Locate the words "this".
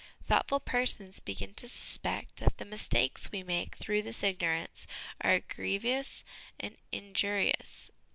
4.01-4.23